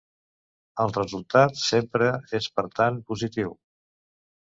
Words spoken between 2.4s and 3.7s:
és per tant, positiu.